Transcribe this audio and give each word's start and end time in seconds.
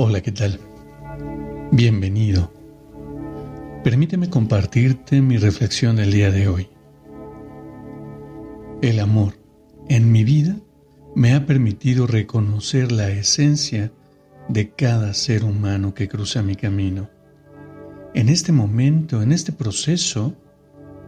Hola, 0.00 0.20
¿qué 0.20 0.30
tal? 0.30 0.60
Bienvenido. 1.72 2.52
Permíteme 3.82 4.30
compartirte 4.30 5.20
mi 5.20 5.38
reflexión 5.38 5.96
del 5.96 6.12
día 6.12 6.30
de 6.30 6.46
hoy. 6.46 6.68
El 8.80 9.00
amor 9.00 9.34
en 9.88 10.12
mi 10.12 10.22
vida 10.22 10.54
me 11.16 11.34
ha 11.34 11.46
permitido 11.46 12.06
reconocer 12.06 12.92
la 12.92 13.10
esencia 13.10 13.90
de 14.48 14.70
cada 14.70 15.14
ser 15.14 15.42
humano 15.42 15.94
que 15.94 16.06
cruza 16.06 16.44
mi 16.44 16.54
camino. 16.54 17.10
En 18.14 18.28
este 18.28 18.52
momento, 18.52 19.20
en 19.20 19.32
este 19.32 19.50
proceso 19.50 20.32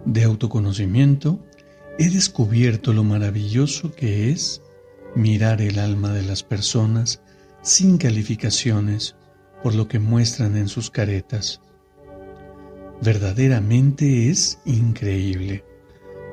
de 0.04 0.24
autoconocimiento, 0.24 1.38
he 1.96 2.10
descubierto 2.10 2.92
lo 2.92 3.04
maravilloso 3.04 3.92
que 3.92 4.32
es 4.32 4.62
mirar 5.14 5.62
el 5.62 5.78
alma 5.78 6.12
de 6.12 6.22
las 6.22 6.42
personas 6.42 7.22
sin 7.62 7.98
calificaciones 7.98 9.16
por 9.62 9.74
lo 9.74 9.88
que 9.88 9.98
muestran 9.98 10.56
en 10.56 10.68
sus 10.68 10.90
caretas. 10.90 11.60
Verdaderamente 13.02 14.28
es 14.30 14.58
increíble 14.64 15.64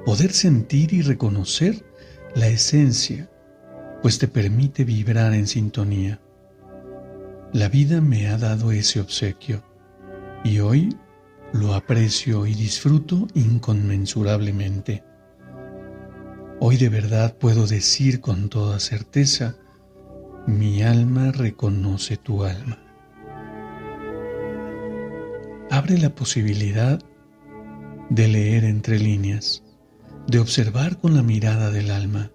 poder 0.05 0.31
sentir 0.31 0.93
y 0.93 1.01
reconocer 1.01 1.85
la 2.35 2.47
esencia, 2.47 3.29
pues 4.01 4.19
te 4.19 4.27
permite 4.27 4.83
vibrar 4.83 5.33
en 5.33 5.47
sintonía. 5.47 6.21
La 7.53 7.67
vida 7.69 8.01
me 8.01 8.27
ha 8.27 8.37
dado 8.37 8.71
ese 8.71 8.99
obsequio 8.99 9.63
y 10.43 10.59
hoy 10.59 10.95
lo 11.53 11.73
aprecio 11.73 12.45
y 12.45 12.53
disfruto 12.53 13.27
inconmensurablemente. 13.33 15.03
Hoy 16.59 16.77
de 16.77 16.89
verdad 16.89 17.35
puedo 17.37 17.67
decir 17.67 18.19
con 18.19 18.49
toda 18.49 18.79
certeza 18.79 19.55
mi 20.47 20.81
alma 20.81 21.33
reconoce 21.33 22.15
tu 22.15 22.45
alma. 22.45 22.79
Abre 25.69 25.97
la 25.97 26.15
posibilidad 26.15 27.03
de 28.09 28.27
leer 28.29 28.63
entre 28.63 28.97
líneas, 28.97 29.63
de 30.25 30.39
observar 30.39 30.99
con 30.99 31.15
la 31.15 31.21
mirada 31.21 31.69
del 31.69 31.91
alma. 31.91 32.31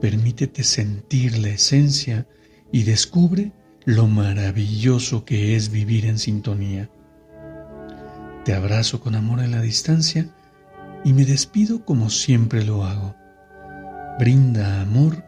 Permítete 0.00 0.64
sentir 0.64 1.36
la 1.36 1.50
esencia 1.50 2.26
y 2.72 2.84
descubre 2.84 3.52
lo 3.84 4.06
maravilloso 4.06 5.26
que 5.26 5.54
es 5.54 5.70
vivir 5.70 6.06
en 6.06 6.18
sintonía. 6.18 6.90
Te 8.46 8.54
abrazo 8.54 9.00
con 9.00 9.14
amor 9.14 9.40
en 9.40 9.50
la 9.50 9.60
distancia 9.60 10.34
y 11.04 11.12
me 11.12 11.26
despido 11.26 11.84
como 11.84 12.08
siempre 12.08 12.64
lo 12.64 12.84
hago. 12.86 13.14
Brinda 14.18 14.80
amor 14.80 15.27